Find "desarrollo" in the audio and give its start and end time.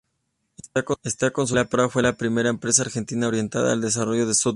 3.81-4.25